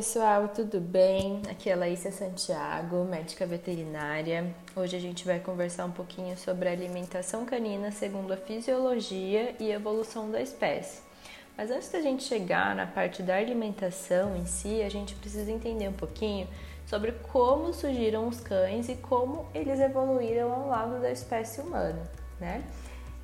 [0.00, 1.42] pessoal, tudo bem?
[1.50, 4.50] Aqui é a Laísa Santiago, médica veterinária.
[4.74, 9.70] Hoje a gente vai conversar um pouquinho sobre a alimentação canina segundo a fisiologia e
[9.70, 11.02] evolução da espécie.
[11.54, 15.88] Mas antes da gente chegar na parte da alimentação em si, a gente precisa entender
[15.88, 16.48] um pouquinho
[16.86, 22.10] sobre como surgiram os cães e como eles evoluíram ao lado da espécie humana,
[22.40, 22.64] né?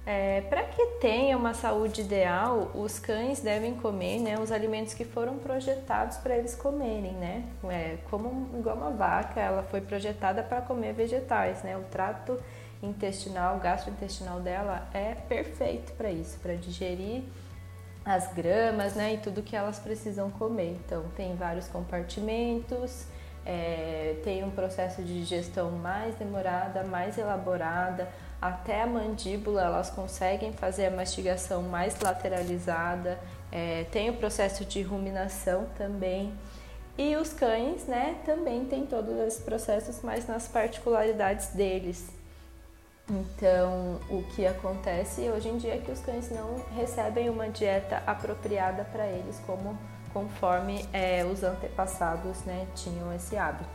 [0.08, 5.04] É, Para que tenha uma saúde ideal, os cães devem comer né, os alimentos que
[5.04, 7.44] foram projetados para eles comerem, né?
[7.64, 11.76] É, como igual uma vaca, ela foi projetada para comer vegetais, né?
[11.76, 12.40] O trato
[12.80, 17.24] intestinal, gastrointestinal dela é perfeito para isso, para digerir
[18.04, 19.14] as gramas, né?
[19.14, 20.78] E tudo que elas precisam comer.
[20.86, 23.06] Então tem vários compartimentos,
[23.44, 28.08] é, tem um processo de digestão mais demorada, mais elaborada
[28.40, 33.18] até a mandíbula elas conseguem fazer a mastigação mais lateralizada,
[33.50, 36.32] é, tem o processo de ruminação também.
[36.98, 42.08] E os cães, né, também tem todos esses processos, mas nas particularidades deles.
[43.08, 48.02] Então, o que acontece hoje em dia é que os cães não recebem uma dieta
[48.06, 49.78] apropriada para eles, como
[50.12, 53.68] conforme é, os antepassados né, tinham esse hábito.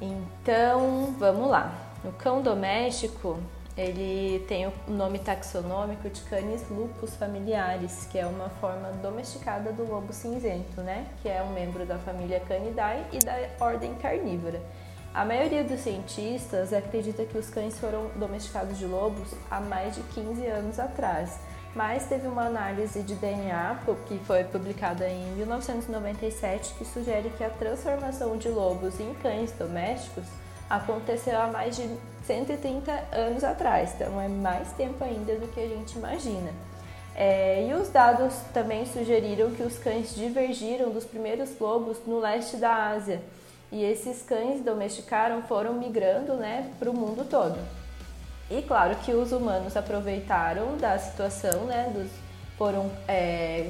[0.00, 1.87] Então, vamos lá.
[2.04, 3.40] O cão doméstico,
[3.76, 9.84] ele tem o nome taxonômico de Canis lupus familiares, que é uma forma domesticada do
[9.84, 11.08] lobo cinzento, né?
[11.20, 14.62] Que é um membro da família Canidae e da ordem carnívora.
[15.12, 20.02] A maioria dos cientistas acredita que os cães foram domesticados de lobos há mais de
[20.02, 21.40] 15 anos atrás,
[21.74, 27.50] mas teve uma análise de DNA que foi publicada em 1997 que sugere que a
[27.50, 30.24] transformação de lobos em cães domésticos
[30.68, 31.88] aconteceu há mais de
[32.26, 36.50] 130 anos atrás, então é mais tempo ainda do que a gente imagina.
[37.14, 42.56] É, e os dados também sugeriram que os cães divergiram dos primeiros lobos no leste
[42.56, 43.20] da Ásia.
[43.72, 47.58] E esses cães domesticaram foram migrando né, para o mundo todo.
[48.48, 52.08] E claro que os humanos aproveitaram da situação, né, dos,
[52.56, 53.68] foram é,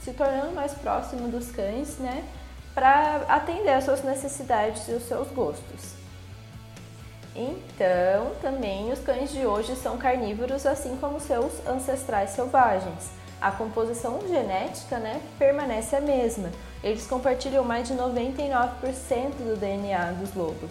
[0.00, 2.22] se tornando mais próximos dos cães, né,
[2.74, 6.01] para atender às suas necessidades e os seus gostos.
[7.34, 13.10] Então, também os cães de hoje são carnívoros, assim como seus ancestrais selvagens.
[13.40, 16.50] A composição genética né, permanece a mesma.
[16.84, 20.70] Eles compartilham mais de 99% do DNA dos lobos.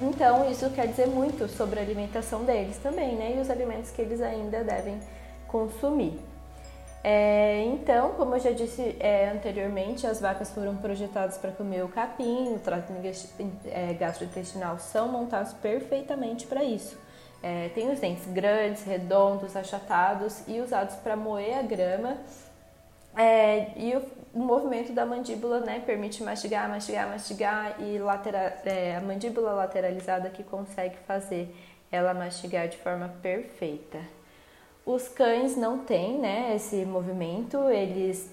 [0.00, 3.34] Então, isso quer dizer muito sobre a alimentação deles também, né?
[3.36, 4.98] E os alimentos que eles ainda devem
[5.46, 6.18] consumir.
[7.02, 11.88] É, então, como eu já disse é, anteriormente, as vacas foram projetadas para comer o
[11.88, 12.92] capim, o trato
[13.66, 16.98] é, gastrointestinal são montados perfeitamente para isso.
[17.42, 22.18] É, tem os dentes grandes, redondos, achatados e usados para moer a grama.
[23.16, 24.02] É, e o,
[24.34, 27.98] o, movimento da mandíbula né, permite mastigar, mastigar, mastigar e
[28.66, 31.52] é, a mandíbula lateralizada que consegue fazer
[31.90, 33.98] ela mastigar de forma perfeita.
[34.84, 38.28] Os cães não têm né, esse movimento, eles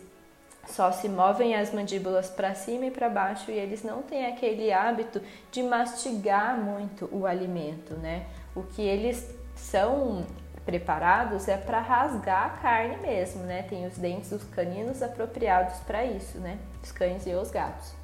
[0.68, 4.72] só se movem as mandíbulas para cima e para baixo e eles não têm aquele
[4.72, 5.22] hábito
[5.52, 8.26] de mastigar muito o alimento, né?
[8.56, 10.26] O que eles são
[10.66, 13.64] preparados é para rasgar a carne mesmo, né?
[13.64, 16.60] Tem os dentes dos caninos apropriados para isso, né?
[16.84, 17.97] Os cães e os gatos.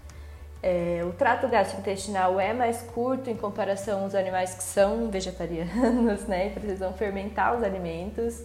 [0.66, 6.48] É, o trato gastrointestinal é mais curto em comparação aos animais que são vegetarianos, né?
[6.48, 8.42] E precisam fermentar os alimentos.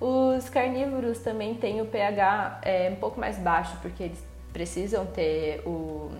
[0.00, 4.18] Os carnívoros também têm o pH é, um pouco mais baixo, porque eles
[4.52, 6.10] precisam ter o,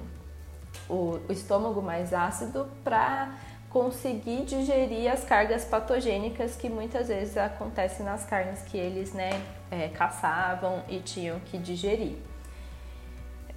[0.88, 3.34] o, o estômago mais ácido para
[3.70, 9.30] conseguir digerir as cargas patogênicas que muitas vezes acontecem nas carnes que eles né,
[9.68, 12.14] é, caçavam e tinham que digerir.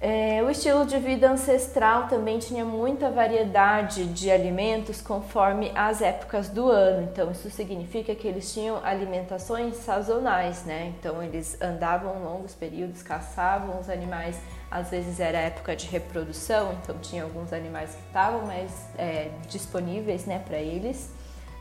[0.00, 6.48] É, o estilo de vida ancestral também tinha muita variedade de alimentos conforme as épocas
[6.48, 7.08] do ano.
[7.10, 10.94] Então, isso significa que eles tinham alimentações sazonais, né?
[10.96, 14.40] Então, eles andavam longos períodos, caçavam os animais.
[14.70, 20.26] Às vezes era época de reprodução, então tinha alguns animais que estavam mais é, disponíveis,
[20.26, 21.10] né, para eles.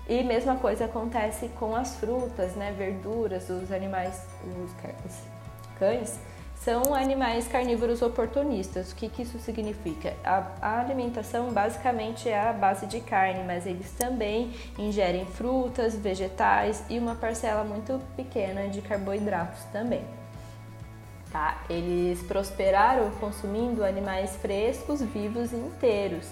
[0.07, 4.21] E mesma coisa acontece com as frutas, né, verduras, os animais,
[4.63, 4.71] os
[5.79, 6.19] cães
[6.63, 8.91] são animais carnívoros oportunistas.
[8.91, 10.13] O que, que isso significa?
[10.23, 16.83] A, a, alimentação basicamente é a base de carne, mas eles também ingerem frutas, vegetais
[16.89, 20.03] e uma parcela muito pequena de carboidratos também.
[21.31, 21.61] Tá?
[21.69, 26.25] Eles prosperaram consumindo animais frescos, vivos e inteiros,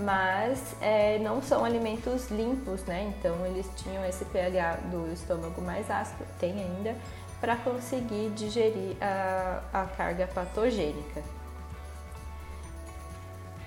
[0.00, 3.12] mas é, não são alimentos limpos, né?
[3.16, 6.96] Então eles tinham esse pH do estômago mais ácido, tem ainda,
[7.40, 11.22] para conseguir digerir a, a carga patogênica.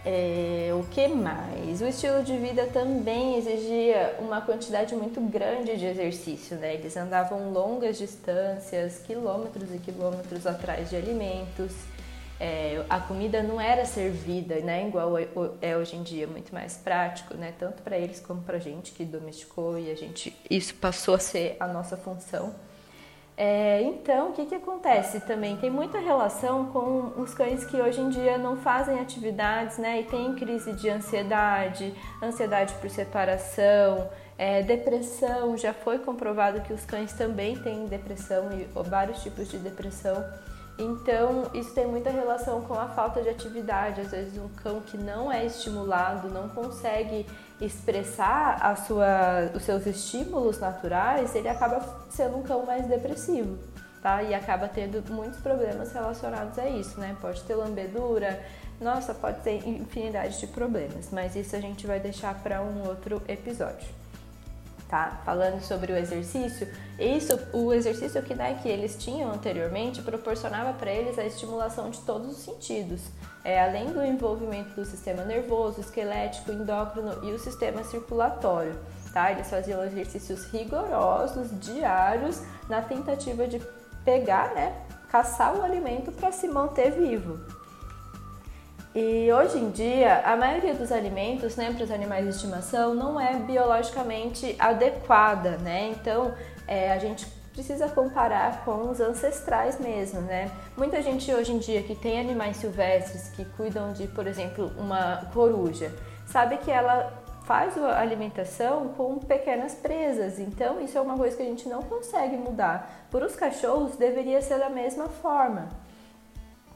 [0.05, 1.81] É, o que mais?
[1.81, 6.73] O estilo de vida também exigia uma quantidade muito grande de exercício, né?
[6.73, 11.71] Eles andavam longas distâncias, quilômetros e quilômetros atrás de alimentos.
[12.37, 14.85] É, a comida não era servida, né?
[14.85, 15.13] Igual
[15.61, 17.53] é hoje em dia, muito mais prático, né?
[17.57, 21.19] Tanto para eles como para a gente que domesticou e a gente isso passou a
[21.19, 22.53] ser a nossa função.
[23.35, 25.57] É, então, o que, que acontece também?
[25.57, 30.01] Tem muita relação com os cães que hoje em dia não fazem atividades, né?
[30.01, 34.07] E tem crise de ansiedade, ansiedade por separação,
[34.37, 35.57] é, depressão.
[35.57, 40.23] Já foi comprovado que os cães também têm depressão e vários tipos de depressão.
[40.77, 44.01] Então, isso tem muita relação com a falta de atividade.
[44.01, 47.27] Às vezes, um cão que não é estimulado, não consegue
[47.61, 51.79] expressar a sua, os seus estímulos naturais, ele acaba
[52.09, 53.57] sendo um cão mais depressivo,
[54.01, 54.23] tá?
[54.23, 57.15] E acaba tendo muitos problemas relacionados a isso, né?
[57.21, 58.43] Pode ter lambedura,
[58.81, 63.21] nossa, pode ter infinidade de problemas, mas isso a gente vai deixar para um outro
[63.27, 64.02] episódio
[64.93, 65.19] tá?
[65.25, 66.67] Falando sobre o exercício,
[66.99, 71.99] isso, o exercício que, né, que eles tinham anteriormente proporcionava para eles a estimulação de
[72.01, 73.01] todos os sentidos,
[73.43, 78.79] é, além do envolvimento do sistema nervoso, esquelético, endócrino e o sistema circulatório.
[79.11, 79.31] Tá?
[79.31, 83.59] Eles faziam exercícios rigorosos, diários, na tentativa de
[84.05, 84.79] pegar, né,
[85.09, 87.62] caçar o alimento para se manter vivo.
[88.95, 93.19] E hoje em dia, a maioria dos alimentos né, para os animais de estimação não
[93.19, 95.89] é biologicamente adequada, né?
[95.89, 96.31] Então,
[96.67, 100.51] é, a gente precisa comparar com os ancestrais mesmo, né?
[100.77, 105.27] Muita gente hoje em dia que tem animais silvestres que cuidam de, por exemplo, uma
[105.33, 105.91] coruja,
[106.27, 107.11] sabe que ela
[107.45, 110.37] faz a alimentação com pequenas presas.
[110.37, 113.07] Então, isso é uma coisa que a gente não consegue mudar.
[113.09, 115.67] Por os cachorros, deveria ser da mesma forma.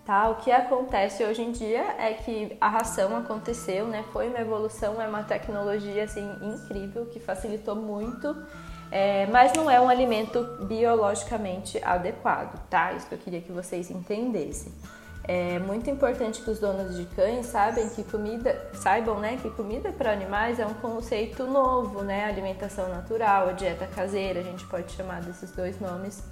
[0.07, 0.30] Tá?
[0.30, 4.06] O que acontece hoje em dia é que a ração aconteceu, né?
[4.13, 8.33] Foi uma evolução, é uma tecnologia assim incrível que facilitou muito,
[8.89, 12.94] é, mas não é um alimento biologicamente adequado, tá?
[12.94, 14.71] Isso que eu queria que vocês entendessem.
[15.25, 19.92] É muito importante que os donos de cães saibam que comida, saibam, né, que comida
[19.92, 22.24] para animais é um conceito novo, né?
[22.24, 26.24] Alimentação natural, dieta caseira, a gente pode chamar desses dois nomes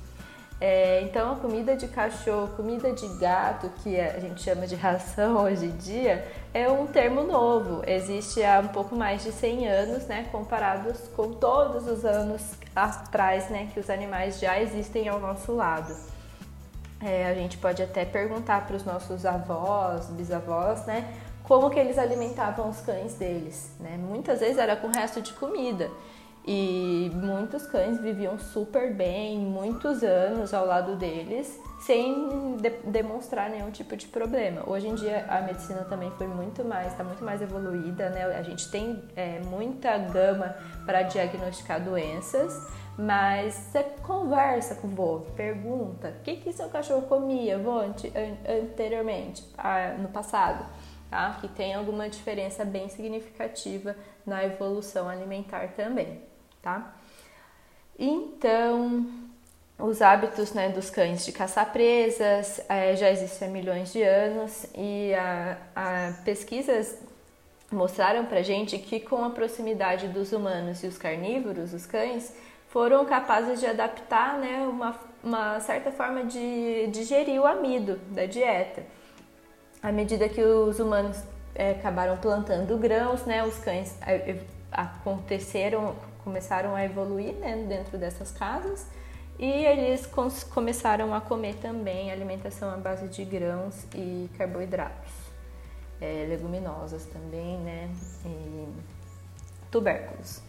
[0.60, 5.38] é, então, a comida de cachorro, comida de gato, que a gente chama de ração
[5.44, 7.82] hoje em dia, é um termo novo.
[7.86, 12.42] Existe há um pouco mais de 100 anos, né, comparados com todos os anos
[12.74, 15.94] atrás, né, que os animais já existem ao nosso lado.
[17.02, 21.14] É, a gente pode até perguntar para os nossos avós, bisavós, né,
[21.44, 23.98] como que eles alimentavam os cães deles, né?
[23.98, 25.92] Muitas vezes era com resto de comida.
[26.48, 33.72] E muitos cães viviam super bem, muitos anos ao lado deles, sem de demonstrar nenhum
[33.72, 34.62] tipo de problema.
[34.70, 38.26] Hoje em dia a medicina também foi muito mais, está muito mais evoluída, né?
[38.26, 40.56] A gente tem é, muita gama
[40.86, 47.08] para diagnosticar doenças, mas você conversa com o vô, pergunta o que, que seu cachorro
[47.08, 47.80] comia vô,
[48.48, 50.64] anteriormente, ah, no passado,
[51.10, 51.40] tá?
[51.42, 56.35] Que tem alguma diferença bem significativa na evolução alimentar também
[56.66, 56.96] tá?
[57.98, 59.06] Então,
[59.78, 64.66] os hábitos né, dos cães de caçar presas é, já existem há milhões de anos
[64.76, 66.98] e a, a pesquisas
[67.72, 72.34] mostraram para gente que com a proximidade dos humanos e os carnívoros, os cães,
[72.70, 78.84] foram capazes de adaptar né, uma, uma certa forma de digerir o amido da dieta.
[79.84, 81.22] À medida que os humanos
[81.54, 84.40] é, acabaram plantando grãos, né, os cães é,
[84.72, 85.96] aconteceram
[86.26, 88.86] começaram a evoluir né, dentro dessas casas
[89.38, 90.10] e eles
[90.54, 95.12] começaram a comer também alimentação à base de grãos e carboidratos,
[96.02, 97.90] é, leguminosas também, né,
[98.26, 98.68] e
[99.70, 100.42] tubérculos.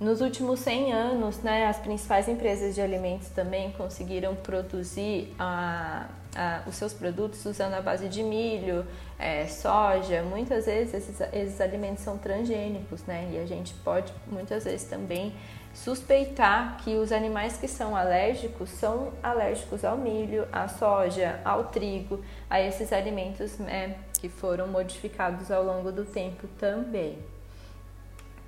[0.00, 6.62] Nos últimos 100 anos, né, as principais empresas de alimentos também conseguiram produzir a, a,
[6.66, 8.86] os seus produtos usando a base de milho,
[9.18, 10.22] é, soja.
[10.22, 13.30] Muitas vezes esses, esses alimentos são transgênicos, né?
[13.32, 15.34] E a gente pode muitas vezes também
[15.74, 22.22] suspeitar que os animais que são alérgicos são alérgicos ao milho, à soja, ao trigo,
[22.48, 27.18] a esses alimentos né, que foram modificados ao longo do tempo também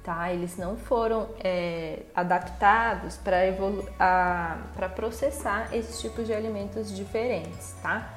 [0.04, 0.30] tá?
[0.30, 8.10] Eles não foram é, adaptados para processar esses tipos de alimentos diferentes, tá?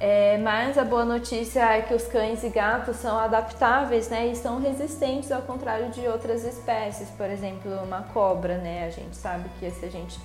[0.00, 4.26] É, mas a boa notícia é que os cães e gatos são adaptáveis, né?
[4.26, 8.86] E são resistentes ao contrário de outras espécies, por exemplo, uma cobra, né?
[8.86, 10.18] A gente sabe que se a gente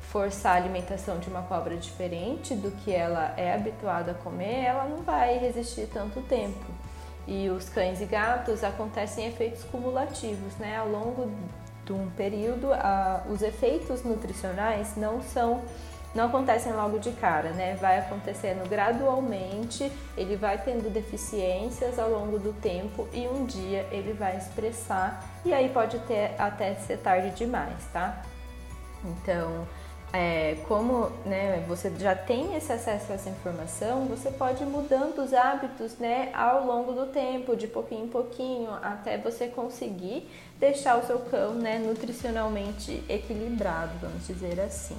[0.00, 4.84] forçar a alimentação de uma cobra diferente do que ela é habituada a comer, ela
[4.84, 6.87] não vai resistir tanto tempo.
[7.28, 10.78] E os cães e gatos acontecem efeitos cumulativos, né?
[10.78, 11.30] Ao longo
[11.84, 15.62] de um período, a, os efeitos nutricionais não são
[16.14, 17.76] não acontecem logo de cara, né?
[17.76, 24.14] Vai acontecendo gradualmente, ele vai tendo deficiências ao longo do tempo e um dia ele
[24.14, 28.22] vai expressar e aí pode ter até ser tarde demais, tá?
[29.04, 29.66] Então,
[30.12, 35.18] é, como né, você já tem esse acesso a essa informação, você pode ir mudando
[35.18, 40.98] os hábitos né, ao longo do tempo, de pouquinho em pouquinho, até você conseguir deixar
[40.98, 44.96] o seu cão né, nutricionalmente equilibrado, vamos dizer assim.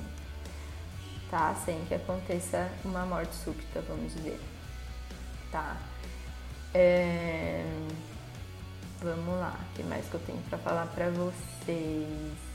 [1.32, 1.56] Tá?
[1.66, 4.40] Sem que aconteça uma morte súbita, vamos dizer.
[5.52, 5.78] Tá?
[6.74, 7.64] É...
[9.02, 12.49] Vamos lá, o que mais que eu tenho para falar para vocês?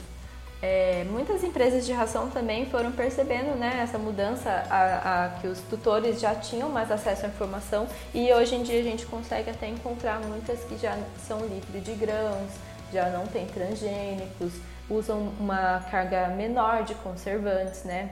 [0.63, 5.61] É, muitas empresas de ração também foram percebendo né, essa mudança, a, a, que os
[5.61, 9.69] tutores já tinham mais acesso à informação e hoje em dia a gente consegue até
[9.69, 10.97] encontrar muitas que já
[11.27, 12.51] são livres de grãos,
[12.91, 14.55] já não tem transgênicos,
[14.89, 18.11] usam uma carga menor de conservantes, né?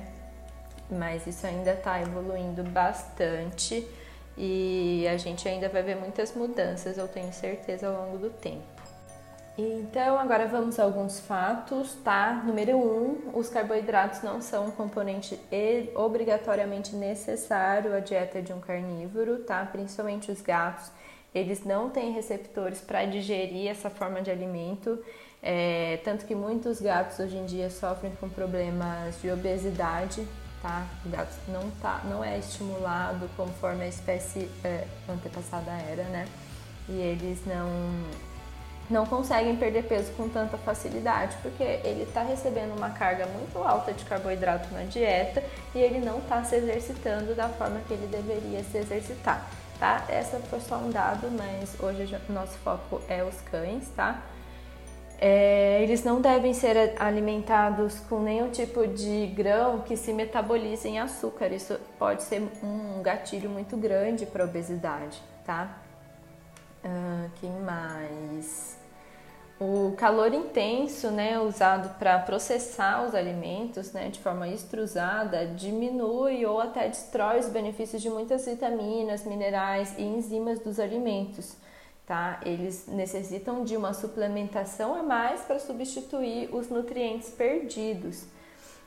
[0.91, 3.87] Mas isso ainda está evoluindo bastante
[4.37, 8.82] e a gente ainda vai ver muitas mudanças, eu tenho certeza, ao longo do tempo.
[9.57, 12.43] Então, agora vamos a alguns fatos, tá?
[12.43, 15.39] Número 1, um, os carboidratos não são um componente
[15.95, 19.63] obrigatoriamente necessário à dieta de um carnívoro, tá?
[19.71, 20.91] Principalmente os gatos,
[21.35, 24.99] eles não têm receptores para digerir essa forma de alimento,
[25.43, 30.27] é, tanto que muitos gatos hoje em dia sofrem com problemas de obesidade,
[30.63, 30.87] tá?
[31.05, 36.27] O gato não, tá, não é estimulado conforme a espécie é, antepassada era, né?
[36.89, 38.32] E eles não
[38.93, 43.93] não conseguem perder peso com tanta facilidade, porque ele está recebendo uma carga muito alta
[43.93, 45.43] de carboidrato na dieta
[45.75, 49.49] e ele não está se exercitando da forma que ele deveria se exercitar,
[49.81, 50.05] tá?
[50.09, 54.23] Essa foi só um dado, mas hoje o nosso foco é os cães, tá?
[55.19, 60.99] É, eles não devem ser alimentados com nenhum tipo de grão que se metabolize em
[60.99, 61.47] açúcar.
[61.53, 65.79] Isso pode ser um gatilho muito grande para obesidade, tá?
[66.85, 68.82] Uh, que mais?
[69.65, 76.61] O calor intenso, né, usado para processar os alimentos, né, de forma extrusada, diminui ou
[76.61, 81.55] até destrói os benefícios de muitas vitaminas, minerais e enzimas dos alimentos.
[82.05, 82.41] Tá?
[82.45, 88.25] Eles necessitam de uma suplementação a mais para substituir os nutrientes perdidos.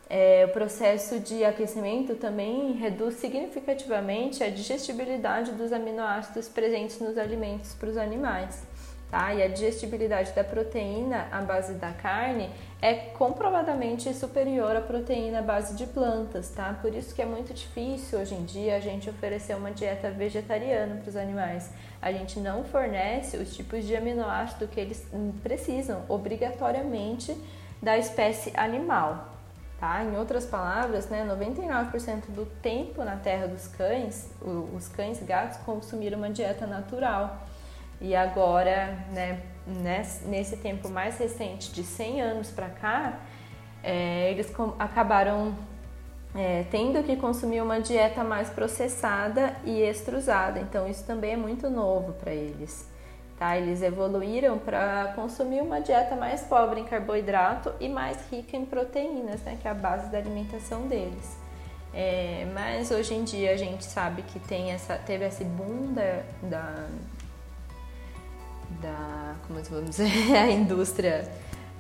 [0.10, 7.74] É, o processo de aquecimento também reduz significativamente a digestibilidade dos aminoácidos presentes nos alimentos
[7.75, 8.75] para os animais.
[9.10, 9.34] Tá?
[9.34, 12.50] E a digestibilidade da proteína à base da carne
[12.82, 16.78] é comprovadamente superior à proteína à base de plantas, tá?
[16.82, 20.96] Por isso que é muito difícil hoje em dia a gente oferecer uma dieta vegetariana
[20.96, 21.72] para os animais.
[22.02, 25.08] A gente não fornece os tipos de aminoácido que eles
[25.42, 27.36] precisam obrigatoriamente
[27.82, 29.36] da espécie animal,
[29.80, 30.04] Tá?
[30.04, 34.30] Em outras palavras, né, 99% do tempo na terra dos cães,
[34.74, 37.46] os cães e gatos consumiram uma dieta natural.
[38.02, 39.42] E agora, né,
[40.25, 43.20] nesse tempo mais recente, de 100 anos para cá,
[43.84, 45.56] é, eles acabaram
[46.36, 50.60] é, tendo que consumir uma dieta mais processada e extrusada.
[50.60, 52.90] Então, isso também é muito novo para eles.
[53.38, 53.58] Tá?
[53.58, 59.42] Eles evoluíram para consumir uma dieta mais pobre em carboidrato e mais rica em proteínas,
[59.42, 61.38] né, que é a base da alimentação deles.
[61.94, 66.24] É, mas hoje em dia a gente sabe que tem essa, teve esse boom da,
[66.44, 66.88] da,
[68.82, 71.29] da como vamos dizer, a indústria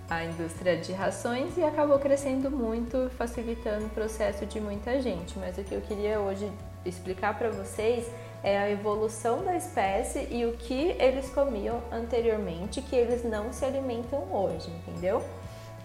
[0.09, 5.37] a indústria de rações e acabou crescendo muito, facilitando o processo de muita gente.
[5.39, 6.47] Mas o que eu queria hoje
[6.85, 8.07] explicar para vocês
[8.43, 13.65] é a evolução da espécie e o que eles comiam anteriormente que eles não se
[13.65, 15.23] alimentam hoje, entendeu?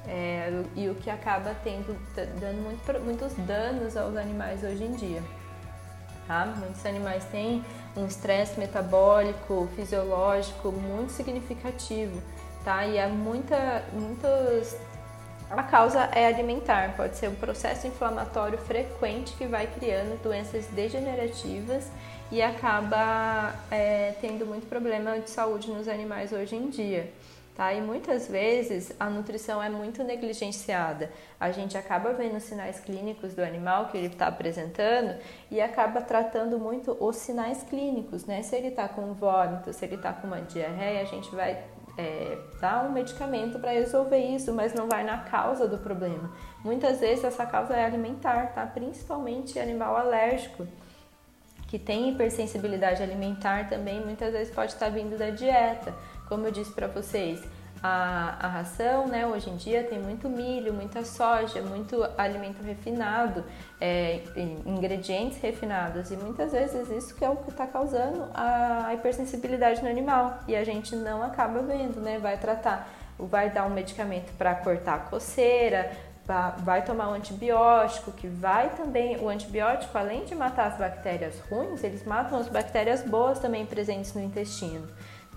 [0.07, 1.97] É, e o que acaba tendo
[2.39, 5.23] dando muito, muitos danos aos animais hoje em dia.
[6.31, 6.47] Tá?
[6.47, 7.65] Muitos animais têm
[7.97, 12.23] um estresse metabólico, fisiológico muito significativo,
[12.65, 12.87] tá?
[12.87, 14.77] E há muita, muitos
[15.51, 21.91] a causa é alimentar, pode ser um processo inflamatório frequente que vai criando doenças degenerativas
[22.31, 27.13] e acaba é, tendo muito problema de saúde nos animais hoje em dia.
[27.55, 27.75] Tá?
[27.75, 31.11] E muitas vezes a nutrição é muito negligenciada.
[31.39, 35.19] A gente acaba vendo os sinais clínicos do animal que ele está apresentando
[35.51, 38.43] e acaba tratando muito os sinais clínicos, né?
[38.43, 41.63] Se ele está com vômito, se ele está com uma diarreia, a gente vai
[41.99, 46.33] é, dar um medicamento para resolver isso, mas não vai na causa do problema.
[46.65, 48.65] Muitas vezes essa causa é alimentar, tá?
[48.65, 50.67] Principalmente animal alérgico
[51.71, 55.95] que tem hipersensibilidade alimentar também muitas vezes pode estar vindo da dieta.
[56.31, 57.43] Como eu disse para vocês,
[57.83, 63.43] a, a, ração, né, hoje em dia tem muito milho, muita soja, muito alimento refinado,
[63.81, 64.21] é,
[64.65, 66.13] ingredientes refinados.
[66.13, 70.39] E muitas vezes isso que é o que está causando a hipersensibilidade no animal.
[70.47, 72.17] E a gente não acaba vendo, né?
[72.21, 75.91] Vai tratar, vai dar um medicamento para cortar a coceira,
[76.59, 81.83] vai tomar um antibiótico que vai também, o antibiótico além de matar as bactérias ruins,
[81.83, 84.87] eles matam as bactérias boas também presentes no intestino,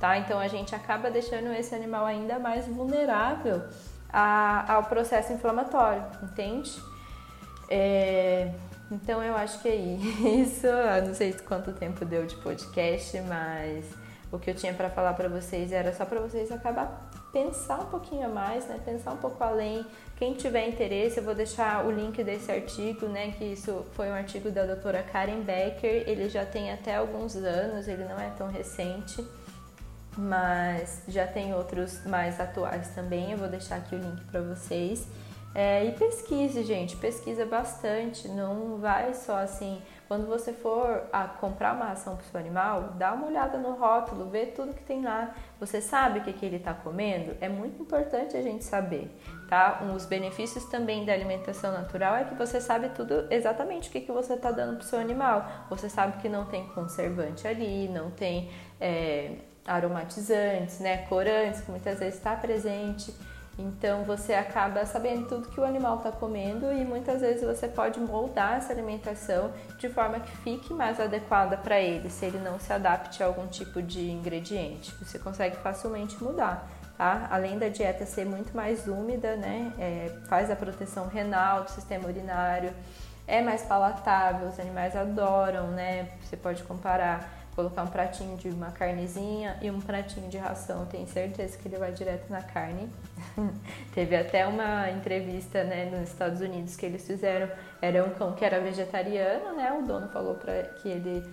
[0.04, 0.18] tá?
[0.18, 3.62] Então a gente acaba deixando esse animal ainda mais vulnerável
[4.12, 6.78] a, ao processo inflamatório, entende?
[7.70, 8.52] É,
[8.92, 9.76] então eu acho que é
[10.44, 10.68] isso.
[10.68, 13.86] Eu não sei quanto tempo deu de podcast, mas
[14.30, 17.86] o que eu tinha para falar para vocês era só para vocês acabar pensar um
[17.86, 18.82] pouquinho a mais, né?
[18.84, 19.86] Pensar um pouco além.
[20.18, 23.32] Quem tiver interesse, eu vou deixar o link desse artigo, né?
[23.32, 26.04] Que isso foi um artigo da doutora Karen Becker.
[26.06, 29.26] Ele já tem até alguns anos, ele não é tão recente,
[30.18, 33.32] mas já tem outros mais atuais também.
[33.32, 35.08] Eu vou deixar aqui o link para vocês.
[35.56, 38.28] É, e pesquise, gente, pesquisa bastante.
[38.28, 39.82] Não vai só assim
[40.14, 43.74] quando você for a comprar uma ração para o seu animal, dá uma olhada no
[43.74, 45.34] rótulo, vê tudo que tem lá.
[45.60, 47.36] Você sabe o que, que ele está comendo?
[47.42, 49.10] É muito importante a gente saber,
[49.50, 49.80] tá?
[49.82, 54.02] Um dos benefícios também da alimentação natural é que você sabe tudo exatamente o que,
[54.02, 55.48] que você está dando para o seu animal.
[55.70, 60.98] Você sabe que não tem conservante ali, não tem é, aromatizantes, né?
[61.08, 63.14] Corantes, que muitas vezes está presente.
[63.58, 68.00] Então você acaba sabendo tudo que o animal está comendo e muitas vezes você pode
[68.00, 72.74] moldar essa alimentação de forma que fique mais adequada para ele, se ele não se
[72.74, 74.94] adapte a algum tipo de ingrediente.
[74.96, 76.68] Você consegue facilmente mudar.
[76.98, 77.28] Tá?
[77.32, 79.74] Além da dieta ser muito mais úmida, né?
[79.80, 82.72] É, faz a proteção renal do sistema urinário,
[83.28, 86.10] é mais palatável, os animais adoram, né?
[86.22, 90.86] Você pode comparar colocar um pratinho de uma carnezinha e um pratinho de ração.
[90.86, 92.90] Tenho certeza que ele vai direto na carne.
[93.94, 97.50] Teve até uma entrevista né, nos Estados Unidos que eles fizeram.
[97.82, 99.72] Era um cão que era vegetariano, né?
[99.72, 101.24] O dono falou para que ele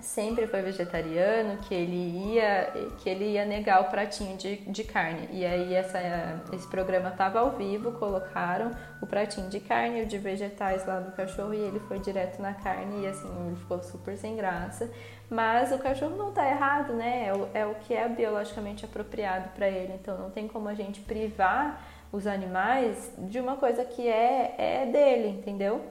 [0.00, 5.28] sempre foi vegetariano, que ele ia, que ele ia negar o pratinho de, de carne.
[5.32, 5.98] E aí essa,
[6.52, 8.70] esse programa estava ao vivo, colocaram
[9.02, 12.40] o pratinho de carne e o de vegetais lá do cachorro e ele foi direto
[12.40, 14.88] na carne e assim, ele ficou super sem graça.
[15.30, 17.26] Mas o cachorro não está errado, né?
[17.26, 19.92] É o, é o que é biologicamente apropriado para ele.
[19.94, 24.86] Então não tem como a gente privar os animais de uma coisa que é, é
[24.86, 25.84] dele, entendeu?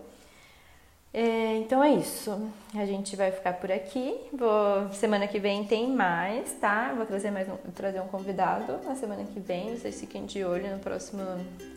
[1.13, 2.52] É, então é isso.
[2.76, 4.19] A gente vai ficar por aqui.
[4.34, 6.93] Vou, semana que vem tem mais, tá?
[6.95, 9.76] Vou trazer mais um, trazer um convidado na semana que vem.
[9.76, 11.23] Vocês fiquem de olho no próximo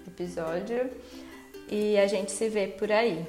[0.07, 0.90] episódio.
[1.68, 3.25] E a gente se vê por aí.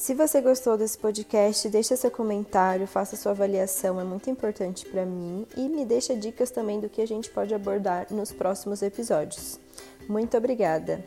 [0.00, 5.04] Se você gostou desse podcast, deixa seu comentário, faça sua avaliação, é muito importante para
[5.04, 9.60] mim e me deixa dicas também do que a gente pode abordar nos próximos episódios.
[10.08, 11.04] Muito obrigada.